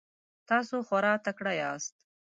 [0.49, 1.93] تاسو خورا تکړه یاست.